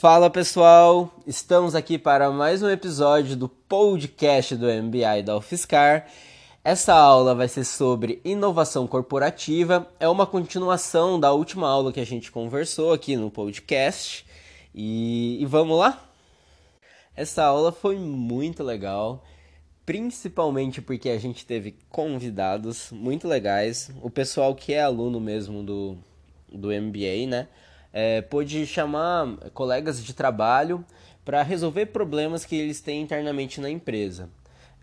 [0.00, 6.06] Fala pessoal, estamos aqui para mais um episódio do podcast do MBI da UFSCar.
[6.64, 12.06] Essa aula vai ser sobre inovação corporativa, é uma continuação da última aula que a
[12.06, 14.24] gente conversou aqui no podcast.
[14.74, 16.02] E, e vamos lá?
[17.14, 19.22] Essa aula foi muito legal,
[19.84, 25.98] principalmente porque a gente teve convidados muito legais, o pessoal que é aluno mesmo do,
[26.50, 27.48] do MBA, né?
[27.92, 30.84] É, pôde chamar colegas de trabalho
[31.24, 34.28] para resolver problemas que eles têm internamente na empresa.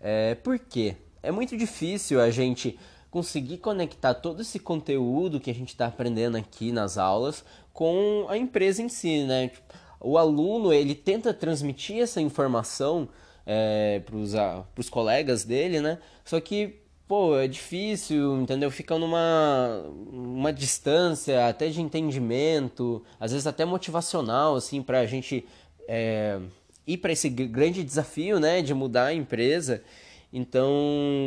[0.00, 0.96] É, por quê?
[1.22, 2.78] É muito difícil a gente
[3.10, 8.36] conseguir conectar todo esse conteúdo que a gente está aprendendo aqui nas aulas com a
[8.36, 9.50] empresa em si, né?
[10.00, 13.08] O aluno ele tenta transmitir essa informação
[13.46, 15.98] é, para os colegas dele, né?
[16.24, 18.70] Só que pô, é difícil, entendeu?
[18.70, 25.46] Fica numa uma distância até de entendimento, às vezes até motivacional, assim, para a gente
[25.88, 26.38] é,
[26.86, 29.82] ir para esse grande desafio, né, de mudar a empresa.
[30.30, 30.70] Então,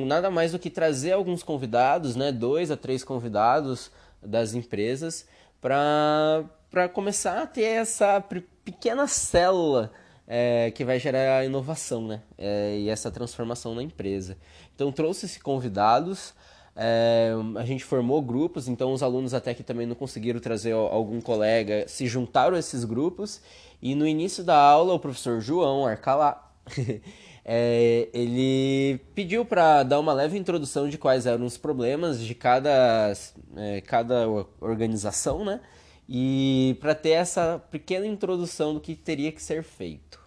[0.06, 5.28] nada mais do que trazer alguns convidados, né, dois a três convidados das empresas,
[5.60, 8.23] para começar a ter essa
[8.64, 9.92] pequena célula
[10.34, 12.22] é, que vai gerar a inovação né?
[12.38, 14.38] É, e essa transformação na empresa.
[14.73, 16.34] Então trouxe-se convidados,
[16.73, 21.20] é, a gente formou grupos, então os alunos até que também não conseguiram trazer algum
[21.20, 23.42] colega, se juntaram a esses grupos
[23.82, 26.50] e no início da aula o professor João Arcalá
[27.44, 33.12] é, ele pediu para dar uma leve introdução de quais eram os problemas de cada,
[33.58, 34.30] é, cada
[34.62, 35.60] organização, né?
[36.08, 40.20] E para ter essa pequena introdução do que teria que ser feito.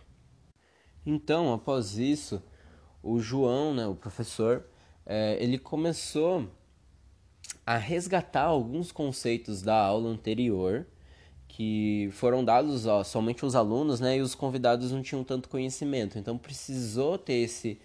[1.06, 2.42] Então, após isso,
[3.02, 4.64] o João, né, o professor,
[5.05, 6.48] é, ele começou
[7.66, 10.86] a resgatar alguns conceitos da aula anterior
[11.46, 16.19] que foram dados ó, somente aos alunos, né, e os convidados não tinham tanto conhecimento.
[16.19, 17.78] Então precisou ter esse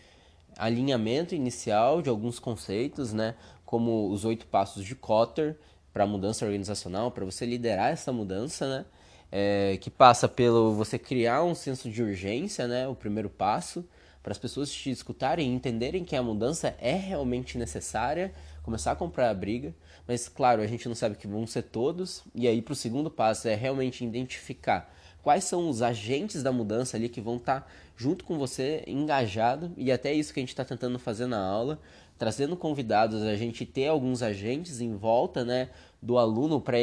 [0.58, 3.36] alinhamento inicial de alguns conceitos, né,
[3.66, 5.58] como os oito passos de Kotter
[5.94, 8.86] para mudança organizacional, para você liderar essa mudança, né,
[9.32, 13.86] é, que passa pelo você criar um senso de urgência, né, o primeiro passo,
[14.22, 18.96] para as pessoas te escutarem e entenderem que a mudança é realmente necessária, começar a
[18.96, 19.74] comprar a briga,
[20.08, 23.10] mas claro, a gente não sabe que vão ser todos, e aí para o segundo
[23.10, 27.68] passo é realmente identificar quais são os agentes da mudança ali que vão estar tá
[27.96, 31.80] junto com você, engajado, e até isso que a gente está tentando fazer na aula,
[32.18, 35.70] trazendo convidados, a gente ter alguns agentes em volta né,
[36.02, 36.78] do aluno para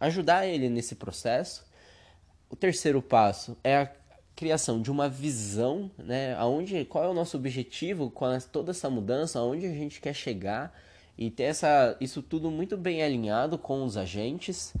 [0.00, 1.64] ajudar ele nesse processo.
[2.48, 3.92] O terceiro passo é a
[4.34, 6.34] criação de uma visão, né?
[6.36, 10.72] Aonde, qual é o nosso objetivo com toda essa mudança, aonde a gente quer chegar
[11.16, 14.74] e ter essa, isso tudo muito bem alinhado com os agentes.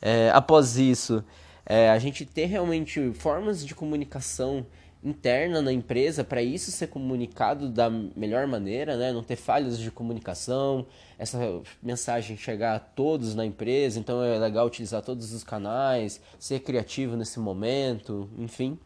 [0.00, 1.24] É, após isso,
[1.64, 4.66] é, a gente ter realmente formas de comunicação
[5.02, 9.12] interna na empresa para isso ser comunicado da melhor maneira, né?
[9.12, 10.86] não ter falhas de comunicação,
[11.18, 11.38] essa
[11.82, 17.16] mensagem chegar a todos na empresa, então é legal utilizar todos os canais, ser criativo
[17.16, 18.78] nesse momento, enfim.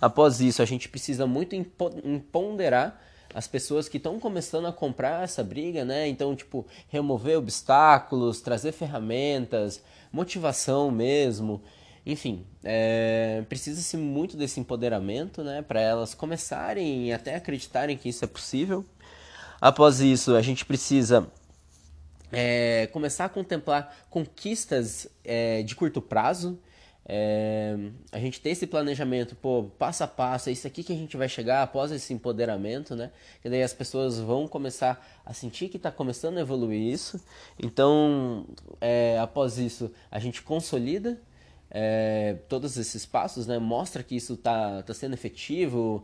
[0.00, 3.00] Após isso, a gente precisa muito empoderar
[3.32, 6.08] as pessoas que estão começando a comprar essa briga, né?
[6.08, 9.82] Então, tipo, remover obstáculos, trazer ferramentas,
[10.12, 11.62] motivação mesmo.
[12.04, 18.24] Enfim, é, precisa-se muito desse empoderamento, né, para elas começarem e até acreditarem que isso
[18.24, 18.84] é possível.
[19.60, 21.30] Após isso, a gente precisa
[22.32, 26.58] é, começar a contemplar conquistas é, de curto prazo.
[27.12, 27.76] É,
[28.12, 31.16] a gente tem esse planejamento, pô, passo a passo, é isso aqui que a gente
[31.16, 33.10] vai chegar após esse empoderamento, né?
[33.42, 37.20] Que daí as pessoas vão começar a sentir que está começando a evoluir isso.
[37.58, 38.46] Então,
[38.80, 41.20] é, após isso, a gente consolida
[41.70, 46.02] é, todos esses passos, né, mostra que isso está tá sendo efetivo,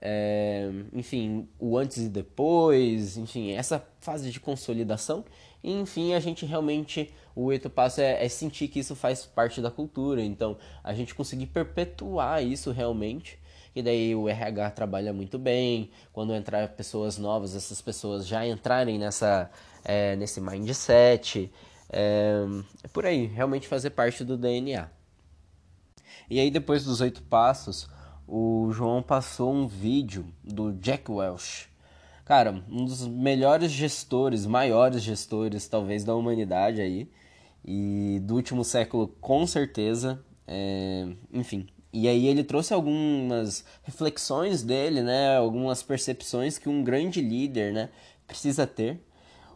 [0.00, 5.24] é, enfim, o antes e depois, enfim, essa fase de consolidação.
[5.64, 9.60] E, enfim, a gente realmente, o oito passo é, é, sentir que isso faz parte
[9.60, 13.38] da cultura, então a gente conseguir perpetuar isso realmente.
[13.74, 18.98] E daí o RH trabalha muito bem, quando entrar pessoas novas, essas pessoas já entrarem
[18.98, 19.50] nessa,
[19.84, 21.50] é, nesse mindset.
[21.90, 22.42] É,
[22.82, 24.88] é por aí, realmente fazer parte do DNA.
[26.28, 27.88] E aí, depois dos oito passos,
[28.26, 31.68] o João passou um vídeo do Jack Welch.
[32.24, 37.08] Cara, um dos melhores gestores, maiores gestores, talvez, da humanidade aí.
[37.64, 40.24] E do último século, com certeza.
[40.46, 41.08] É...
[41.32, 41.68] Enfim.
[41.92, 45.36] E aí ele trouxe algumas reflexões dele, né?
[45.36, 47.90] Algumas percepções que um grande líder, né?
[48.26, 49.00] Precisa ter.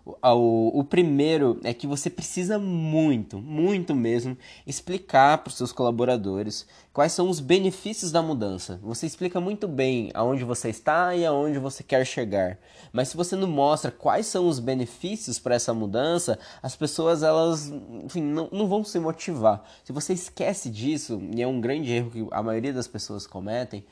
[0.05, 4.37] O, o, primeiro é que você precisa muito, muito mesmo,
[4.67, 8.81] explicar para os seus colaboradores quais são os benefícios da mudança.
[8.83, 12.59] Você explica muito bem aonde você está e aonde você quer chegar.
[12.93, 17.69] Mas se você não mostra quais são os benefícios para essa mudança, as pessoas elas,
[18.05, 19.63] enfim, não, não vão se motivar.
[19.85, 23.85] Se você esquece disso, e é um grande erro que a maioria das pessoas cometem,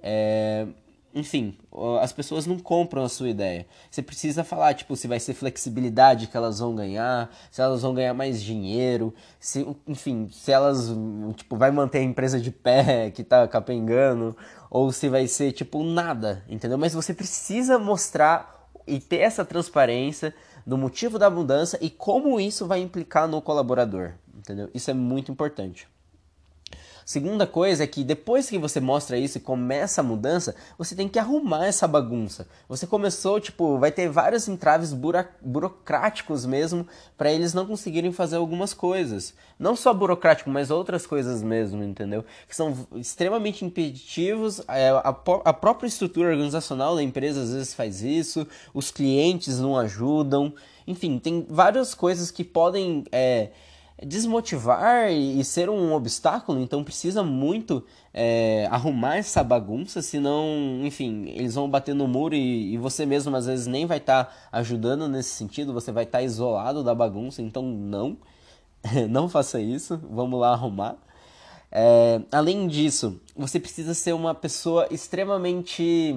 [0.00, 0.66] é,
[1.16, 1.56] enfim,
[2.02, 3.66] as pessoas não compram a sua ideia.
[3.90, 7.94] Você precisa falar, tipo, se vai ser flexibilidade que elas vão ganhar, se elas vão
[7.94, 10.90] ganhar mais dinheiro, se, enfim, se elas,
[11.34, 14.36] tipo, vai manter a empresa de pé que tá capengando,
[14.70, 16.76] ou se vai ser, tipo, nada, entendeu?
[16.76, 20.34] Mas você precisa mostrar e ter essa transparência
[20.66, 24.68] do motivo da mudança e como isso vai implicar no colaborador, entendeu?
[24.74, 25.88] Isso é muito importante.
[27.06, 31.08] Segunda coisa é que depois que você mostra isso e começa a mudança, você tem
[31.08, 32.48] que arrumar essa bagunça.
[32.68, 36.84] Você começou, tipo, vai ter vários entraves buro burocráticos mesmo
[37.16, 39.34] para eles não conseguirem fazer algumas coisas.
[39.56, 42.24] Não só burocrático, mas outras coisas mesmo, entendeu?
[42.48, 44.60] Que são extremamente impeditivos.
[44.66, 48.44] É, a, a própria estrutura organizacional da empresa às vezes faz isso,
[48.74, 50.52] os clientes não ajudam.
[50.84, 53.04] Enfim, tem várias coisas que podem.
[53.12, 53.50] É,
[54.04, 57.82] desmotivar e ser um obstáculo, então precisa muito
[58.12, 63.34] é, arrumar essa bagunça, senão, enfim, eles vão bater no muro e, e você mesmo
[63.34, 66.94] às vezes nem vai estar tá ajudando nesse sentido, você vai estar tá isolado da
[66.94, 68.18] bagunça, então não,
[69.08, 70.96] não faça isso, vamos lá arrumar.
[71.72, 76.14] É, além disso, você precisa ser uma pessoa extremamente.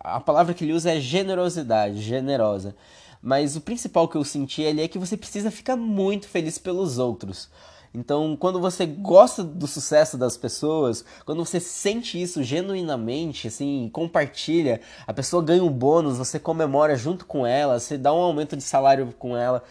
[0.00, 2.74] A palavra que ele usa é generosidade, generosa.
[3.22, 6.98] Mas o principal que eu senti ali é que você precisa ficar muito feliz pelos
[6.98, 7.48] outros.
[7.96, 14.82] Então, quando você gosta do sucesso das pessoas, quando você sente isso genuinamente, assim, compartilha,
[15.06, 18.62] a pessoa ganha um bônus, você comemora junto com ela, você dá um aumento de
[18.62, 19.62] salário com ela,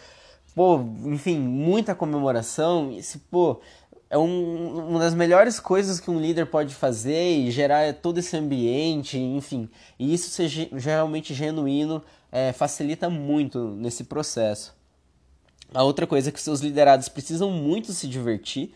[0.56, 3.60] pô, enfim, muita comemoração, isso, pô,
[4.08, 8.36] é um, uma das melhores coisas que um líder pode fazer e gerar todo esse
[8.36, 9.68] ambiente, enfim,
[9.98, 14.74] e isso ser realmente genuíno é, facilita muito nesse processo.
[15.74, 18.72] A outra coisa é que seus liderados precisam muito se divertir.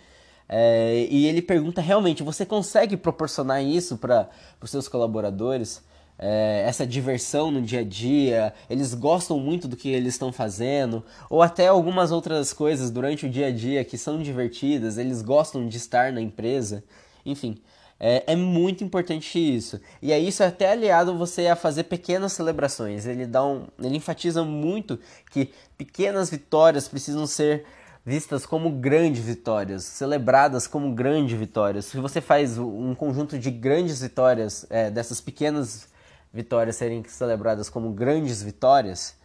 [0.48, 4.28] É, e ele pergunta realmente: você consegue proporcionar isso para
[4.60, 5.82] os seus colaboradores?
[6.22, 11.02] É, essa diversão no dia a dia, eles gostam muito do que eles estão fazendo,
[11.30, 15.66] ou até algumas outras coisas durante o dia a dia que são divertidas, eles gostam
[15.66, 16.84] de estar na empresa.
[17.24, 17.58] Enfim,
[17.98, 19.80] é, é, muito importante isso.
[20.02, 23.06] E aí isso é até aliado você a fazer pequenas celebrações.
[23.06, 24.98] Ele dá um, ele enfatiza muito
[25.30, 27.64] que pequenas vitórias precisam ser
[28.04, 31.86] vistas como grandes vitórias, celebradas como grandes vitórias.
[31.86, 35.89] Se você faz um conjunto de grandes vitórias, é, dessas pequenas
[36.32, 39.16] vitórias serem celebradas como grandes vitórias,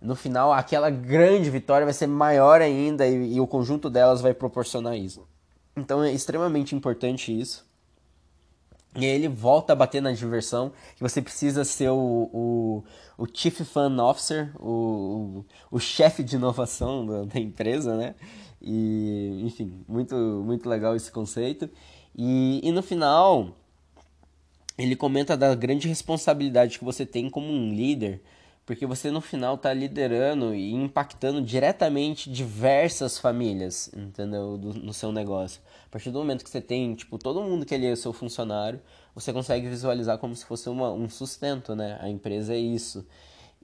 [0.00, 4.34] no final aquela grande vitória vai ser maior ainda e, e o conjunto delas vai
[4.34, 5.26] proporcionar isso.
[5.76, 7.66] Então é extremamente importante isso.
[8.96, 12.84] E ele volta a bater na diversão, que você precisa ser o, o,
[13.18, 18.14] o Chief Fun Officer, o, o, o chefe de inovação da, da, empresa, né?
[18.62, 21.68] E, enfim, muito, muito legal esse conceito.
[22.16, 23.48] E, e no final,
[24.76, 28.22] ele comenta da grande responsabilidade que você tem como um líder
[28.66, 34.56] porque você no final está liderando e impactando diretamente diversas famílias, entendeu?
[34.56, 35.60] Do, no seu negócio.
[35.86, 38.80] A partir do momento que você tem, tipo, todo mundo que ele é seu funcionário,
[39.14, 41.98] você consegue visualizar como se fosse uma, um sustento, né?
[42.00, 43.06] A empresa é isso.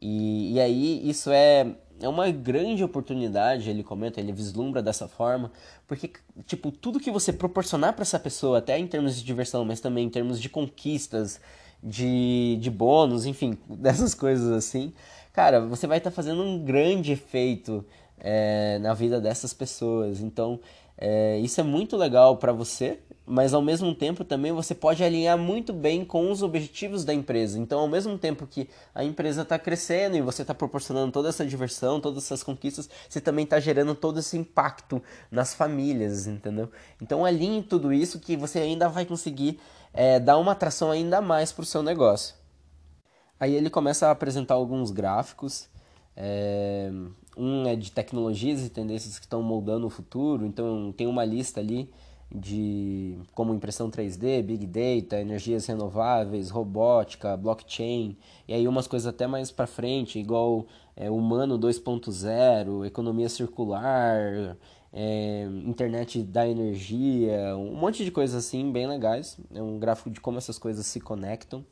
[0.01, 5.53] E, e aí isso é, é uma grande oportunidade, ele comenta, ele vislumbra dessa forma,
[5.87, 6.11] porque,
[6.47, 10.07] tipo, tudo que você proporcionar para essa pessoa, até em termos de diversão, mas também
[10.07, 11.41] em termos de conquistas,
[11.83, 14.93] de, de bônus, enfim, dessas coisas assim,
[15.33, 17.85] cara, você vai estar tá fazendo um grande efeito
[18.19, 20.21] é, na vida dessas pessoas.
[20.21, 20.61] Então,
[21.01, 25.39] é, isso é muito legal para você, mas ao mesmo tempo também você pode alinhar
[25.39, 27.59] muito bem com os objetivos da empresa.
[27.59, 31.47] Então, ao mesmo tempo que a empresa está crescendo e você está proporcionando toda essa
[31.47, 36.71] diversão, todas essas conquistas, você também está gerando todo esse impacto nas famílias, entendeu?
[37.01, 39.59] Então, alinhe tudo isso que você ainda vai conseguir
[39.95, 42.35] é, dar uma atração ainda mais para o seu negócio.
[43.39, 45.67] Aí ele começa a apresentar alguns gráficos.
[46.15, 46.91] É,
[47.37, 51.61] um é de tecnologias e tendências que estão moldando o futuro, então tem uma lista
[51.61, 51.89] ali
[52.33, 59.27] de como impressão 3D, Big Data, energias renováveis, robótica, blockchain, e aí umas coisas até
[59.27, 64.57] mais para frente, igual é, humano 2.0, economia circular,
[64.93, 69.39] é, internet da energia, um monte de coisas assim bem legais.
[69.55, 71.65] É um gráfico de como essas coisas se conectam.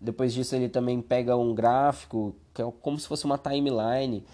[0.00, 4.24] Depois disso ele também pega um gráfico que é como se fosse uma timeline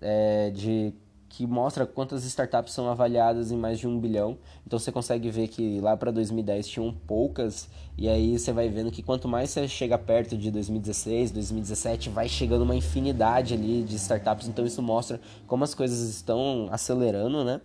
[0.00, 0.94] é, de
[1.36, 4.38] que mostra quantas startups são avaliadas em mais de um bilhão.
[4.64, 8.90] Então você consegue ver que lá para 2010 tinham poucas, e aí você vai vendo
[8.92, 13.96] que quanto mais você chega perto de 2016, 2017, vai chegando uma infinidade ali de
[13.96, 14.46] startups.
[14.46, 17.60] Então isso mostra como as coisas estão acelerando, né?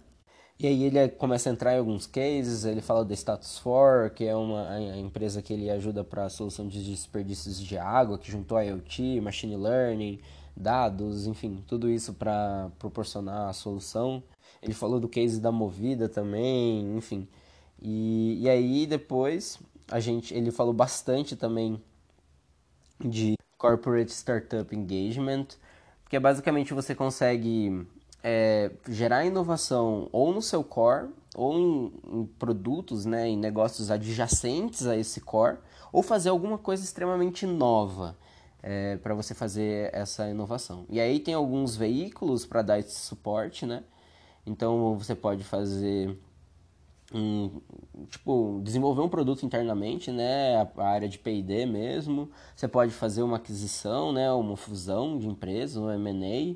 [0.59, 4.25] E aí ele começa a entrar em alguns cases, ele fala da Status 4, que
[4.25, 8.29] é uma a empresa que ele ajuda para a solução de desperdícios de água, que
[8.29, 10.19] juntou IoT, Machine Learning,
[10.59, 14.21] dados, enfim, tudo isso para proporcionar a solução.
[14.61, 17.27] Ele falou do case da Movida também, enfim.
[17.81, 19.57] E, e aí depois
[19.89, 21.81] a gente, ele falou bastante também
[22.99, 25.47] de corporate startup engagement,
[26.09, 27.87] que é basicamente você consegue
[28.21, 34.85] é, gerar inovação ou no seu core ou em, em, produtos, né, em negócios adjacentes
[34.87, 35.57] a esse core,
[35.91, 38.15] ou fazer alguma coisa extremamente nova
[38.61, 40.85] é, para você fazer essa inovação.
[40.89, 43.83] E aí tem alguns veículos para dar esse suporte, né?
[44.45, 46.17] Então você pode fazer
[47.13, 47.61] um,
[48.07, 52.29] tipo, desenvolver um produto internamente, né, a, área de P&D mesmo.
[52.55, 56.55] Você pode fazer uma aquisição, né, uma fusão de empresas, um M&A,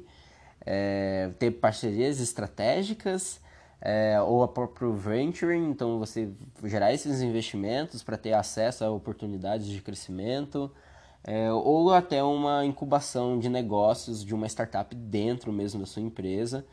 [0.66, 3.42] é, ter parcerias estratégicas,
[3.82, 6.32] é, ou a próprio venturing, então você
[6.64, 10.72] gerar esses investimentos para ter acesso a oportunidades de crescimento,
[11.24, 16.66] é, ou até uma incubação de negócios de uma startup dentro mesmo da sua empresa,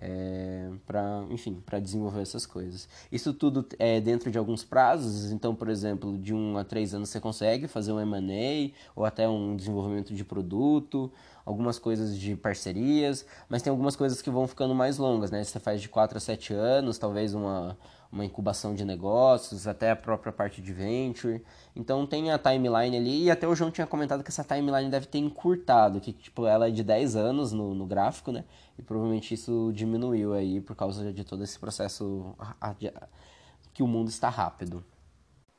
[0.00, 2.88] é, para enfim para desenvolver essas coisas.
[3.10, 7.08] Isso tudo é dentro de alguns prazos então por exemplo de um a três anos
[7.08, 11.10] você consegue fazer um M&A ou até um desenvolvimento de produto
[11.44, 15.42] algumas coisas de parcerias mas tem algumas coisas que vão ficando mais longas né?
[15.42, 17.76] Você faz de quatro a sete anos talvez uma
[18.10, 21.42] uma incubação de negócios, até a própria parte de venture.
[21.76, 25.06] Então tem a timeline ali, e até o João tinha comentado que essa timeline deve
[25.06, 28.44] ter encurtado, que tipo, ela é de 10 anos no, no gráfico, né?
[28.78, 32.34] E provavelmente isso diminuiu aí por causa de todo esse processo
[33.74, 34.84] que o mundo está rápido.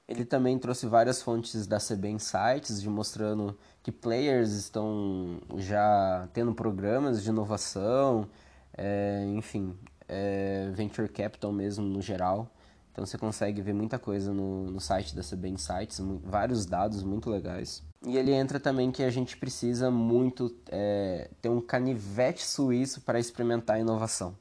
[0.07, 6.51] Ele também trouxe várias fontes da CB Insights, de mostrando que players estão já tendo
[6.51, 8.27] programas de inovação,
[8.75, 9.77] é, enfim,
[10.09, 12.51] é, venture capital mesmo no geral.
[12.91, 17.29] Então você consegue ver muita coisa no, no site da CB Insights, vários dados muito
[17.29, 17.81] legais.
[18.05, 23.19] E ele entra também que a gente precisa muito é, ter um canivete suíço para
[23.19, 24.35] experimentar a inovação.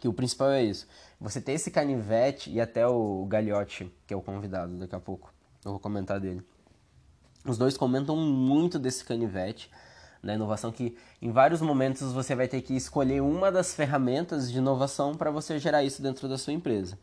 [0.00, 0.86] Que o principal é isso.
[1.20, 5.32] Você ter esse canivete e até o Gagliotti, que é o convidado daqui a pouco.
[5.64, 6.42] Eu vou comentar dele.
[7.44, 9.70] Os dois comentam muito desse canivete
[10.22, 14.58] na inovação que em vários momentos você vai ter que escolher uma das ferramentas de
[14.58, 16.98] inovação para você gerar isso dentro da sua empresa.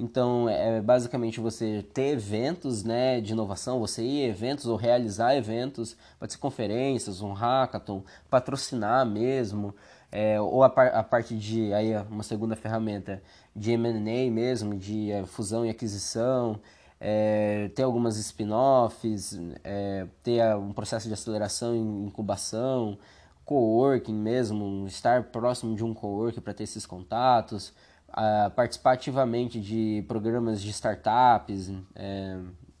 [0.00, 5.36] Então, é basicamente você ter eventos né, de inovação, você ir a eventos ou realizar
[5.36, 9.74] eventos, pode ser conferências, um hackathon, patrocinar mesmo,
[10.10, 13.22] é, ou a, par, a, parte de, aí uma segunda ferramenta,
[13.54, 16.58] de M&A mesmo, de é, fusão e aquisição,
[17.00, 22.98] é, ter algumas spin-offs, é, ter um processo de aceleração e incubação,
[23.44, 27.72] coworking mesmo, estar próximo de um coworking para ter esses contatos,
[28.12, 32.38] a, participar ativamente de programas de startups, é,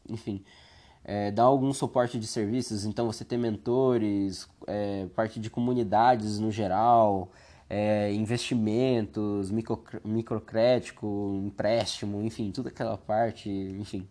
[0.08, 0.44] enfim,
[1.02, 6.50] é, dar algum suporte de serviços, então você ter mentores, é, parte de comunidades no
[6.50, 7.30] geral,
[7.70, 11.06] é, investimentos, micro, microcrédito,
[11.46, 14.08] empréstimo, enfim, toda aquela parte, enfim.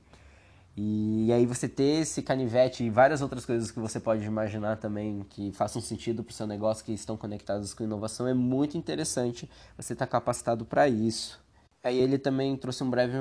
[0.77, 5.25] E aí você ter esse canivete e várias outras coisas que você pode imaginar também
[5.29, 9.49] que façam sentido para o seu negócio, que estão conectadas com inovação, é muito interessante
[9.75, 11.43] você estar tá capacitado para isso.
[11.83, 13.17] Aí ele também trouxe um breve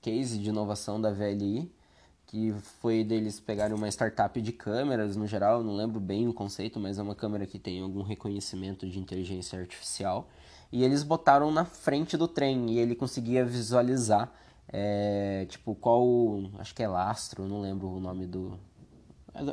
[0.00, 1.68] case de inovação da VLI,
[2.26, 6.80] que foi deles pegarem uma startup de câmeras no geral, não lembro bem o conceito,
[6.80, 10.28] mas é uma câmera que tem algum reconhecimento de inteligência artificial.
[10.72, 14.32] E eles botaram na frente do trem e ele conseguia visualizar,
[14.68, 16.04] é, tipo, qual.
[16.58, 18.58] Acho que é lastro, não lembro o nome do.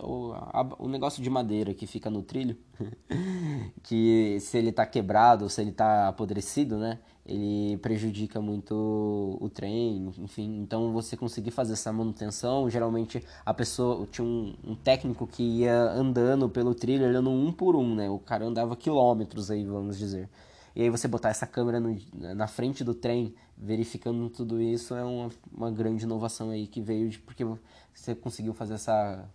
[0.03, 2.57] O, a, o negócio de madeira que fica no trilho,
[3.83, 6.99] que se ele tá quebrado, se ele tá apodrecido, né?
[7.25, 10.59] ele prejudica muito o trem, enfim.
[10.61, 15.73] Então, você conseguir fazer essa manutenção, geralmente a pessoa tinha um, um, técnico que ia
[15.91, 18.09] andando pelo trilho, olhando um por um, né?
[18.09, 20.29] O cara andava quilômetros aí, vamos dizer.
[20.75, 21.95] E aí você botar essa câmera no,
[22.35, 27.09] na frente do trem, verificando tudo isso, é uma, uma grande inovação aí que veio
[27.09, 27.45] de, porque
[27.93, 29.29] você conseguiu fazer essa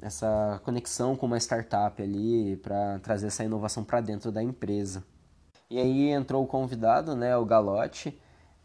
[0.00, 5.04] essa conexão com uma startup ali para trazer essa inovação para dentro da empresa.
[5.70, 8.18] E aí entrou o convidado, né, o Galote,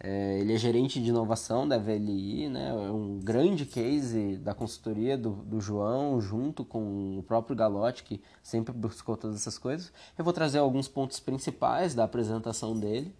[0.05, 2.69] É, ele é gerente de inovação da VLI, né?
[2.69, 8.21] É um grande case da consultoria do, do João, junto com o próprio Galotti, que
[8.41, 9.93] sempre buscou todas essas coisas.
[10.17, 13.15] Eu vou trazer alguns pontos principais da apresentação dele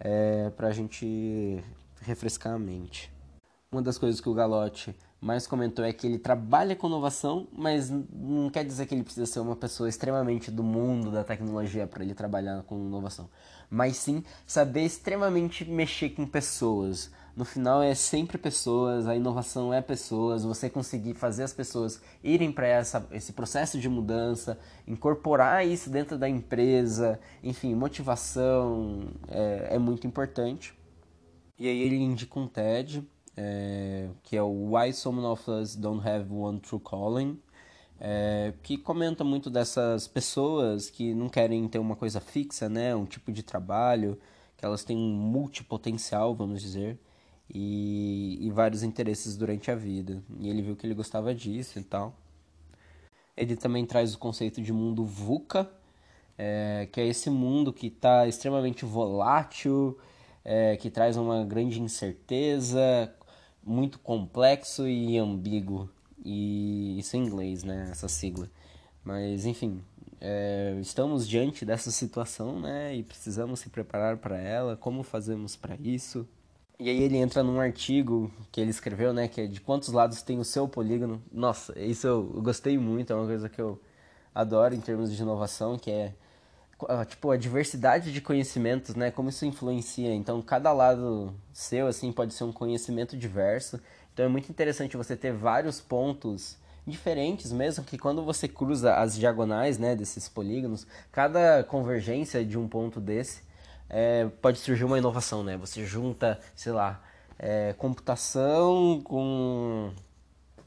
[0.00, 1.62] é, para a gente
[2.00, 3.12] refrescar a mente.
[3.70, 4.92] Uma das coisas que o Galotti
[5.24, 9.24] mais comentou é que ele trabalha com inovação, mas não quer dizer que ele precisa
[9.24, 13.30] ser uma pessoa extremamente do mundo da tecnologia para ele trabalhar com inovação,
[13.70, 17.10] mas sim saber extremamente mexer com pessoas.
[17.34, 22.52] No final é sempre pessoas, a inovação é pessoas, você conseguir fazer as pessoas irem
[22.52, 30.06] para esse processo de mudança, incorporar isso dentro da empresa, enfim, motivação é, é muito
[30.06, 30.74] importante.
[31.58, 36.06] E aí ele indica um TED é, que é o Why Some of Us Don't
[36.06, 37.40] Have One True Calling,
[38.00, 43.04] é, que comenta muito dessas pessoas que não querem ter uma coisa fixa, né, um
[43.04, 44.18] tipo de trabalho,
[44.56, 46.98] que elas têm um multipotencial, vamos dizer,
[47.52, 50.22] e, e vários interesses durante a vida.
[50.38, 52.14] E ele viu que ele gostava disso e tal.
[53.36, 55.70] Ele também traz o conceito de mundo VUCA,
[56.38, 59.98] é, que é esse mundo que está extremamente volátil,
[60.44, 63.12] é, que traz uma grande incerteza,
[63.64, 65.88] muito complexo e ambíguo.
[66.24, 67.88] E isso em inglês, né?
[67.90, 68.50] Essa sigla.
[69.04, 69.82] Mas, enfim,
[70.20, 72.94] é, estamos diante dessa situação, né?
[72.96, 74.76] E precisamos se preparar para ela.
[74.76, 76.26] Como fazemos para isso?
[76.78, 79.28] E aí ele entra num artigo que ele escreveu, né?
[79.28, 81.22] Que é de quantos lados tem o seu polígono.
[81.30, 83.12] Nossa, isso eu, gostei muito.
[83.12, 83.80] É uma coisa que eu
[84.34, 86.14] adoro em termos de inovação, que é
[87.08, 89.10] tipo a diversidade de conhecimentos, né?
[89.10, 90.14] Como isso influencia.
[90.14, 93.80] Então, cada lado seu assim pode ser um conhecimento diverso.
[94.12, 99.16] Então, é muito interessante você ter vários pontos diferentes mesmo que quando você cruza as
[99.16, 103.42] diagonais, né, desses polígonos, cada convergência de um ponto desse
[103.88, 105.56] é, pode surgir uma inovação, né?
[105.56, 107.02] Você junta, sei lá,
[107.38, 109.92] é, computação com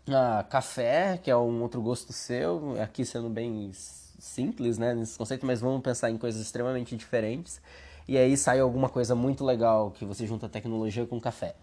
[0.10, 3.66] ah, café, que é um outro gosto seu, aqui sendo bem
[4.18, 7.62] simples, né, nesse conceito, mas vamos pensar em coisas extremamente diferentes.
[8.08, 11.56] E aí sai alguma coisa muito legal que você junta tecnologia com café.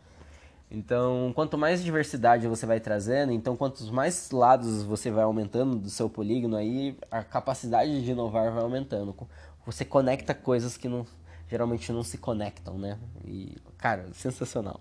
[0.71, 5.89] Então, quanto mais diversidade você vai trazendo, então quantos mais lados você vai aumentando do
[5.89, 9.15] seu polígono aí, a capacidade de inovar vai aumentando.
[9.65, 11.07] Você conecta coisas que não,
[11.49, 12.99] geralmente não se conectam, né?
[13.25, 14.81] E, cara, sensacional.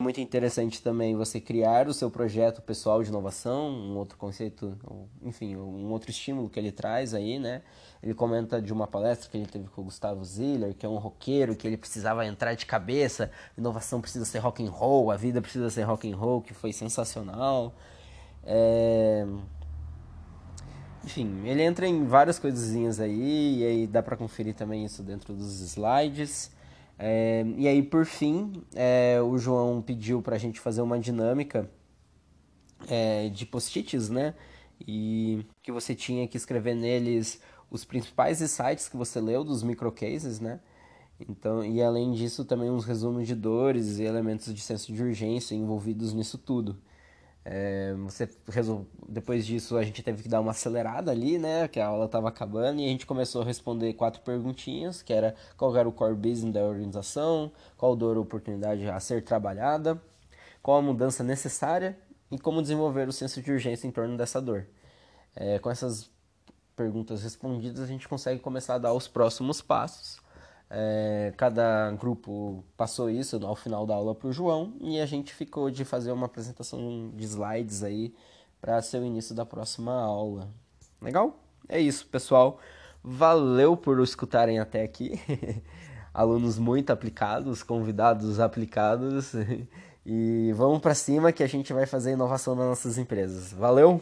[0.00, 4.78] Muito interessante também você criar o seu projeto pessoal de inovação, um outro conceito,
[5.20, 7.62] enfim, um outro estímulo que ele traz aí, né?
[8.00, 10.98] Ele comenta de uma palestra que ele teve com o Gustavo Ziller, que é um
[10.98, 15.42] roqueiro, que ele precisava entrar de cabeça, inovação precisa ser rock and roll, a vida
[15.42, 17.74] precisa ser rock and roll, que foi sensacional.
[18.44, 19.26] É...
[21.04, 25.34] Enfim, ele entra em várias coisinhas aí, e aí dá para conferir também isso dentro
[25.34, 26.56] dos slides.
[26.98, 31.70] É, e aí, por fim, é, o João pediu para a gente fazer uma dinâmica
[32.88, 34.34] é, de post-its, né?
[34.86, 40.40] E que você tinha que escrever neles os principais insights que você leu dos microcases,
[40.40, 40.60] né?
[41.28, 45.54] Então, e além disso, também uns resumos de dores e elementos de senso de urgência
[45.54, 46.76] envolvidos nisso tudo.
[47.50, 48.86] É, você resol...
[49.08, 51.66] Depois disso, a gente teve que dar uma acelerada ali, né?
[51.66, 55.34] Que a aula estava acabando e a gente começou a responder quatro perguntinhas, que era
[55.56, 59.98] qual era o core business da organização, qual dor ou oportunidade a ser trabalhada,
[60.62, 61.98] qual a mudança necessária
[62.30, 64.66] e como desenvolver o senso de urgência em torno dessa dor.
[65.34, 66.10] É, com essas
[66.76, 70.20] perguntas respondidas, a gente consegue começar a dar os próximos passos
[70.70, 75.32] é, cada grupo passou isso ao final da aula para o João e a gente
[75.32, 78.14] ficou de fazer uma apresentação de slides aí
[78.60, 80.48] para ser o início da próxima aula.
[81.00, 81.38] Legal?
[81.68, 82.58] É isso, pessoal.
[83.02, 85.18] Valeu por escutarem até aqui.
[86.12, 89.32] Alunos muito aplicados, convidados aplicados.
[90.10, 93.52] E vamos para cima que a gente vai fazer inovação nas nossas empresas.
[93.52, 94.00] Valeu!